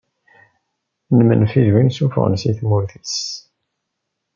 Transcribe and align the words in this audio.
Imenfi 1.19 1.61
d 1.65 1.67
win 1.73 1.89
sufɣen 1.97 2.35
si 2.41 2.51
tmurt-is. 2.59 3.17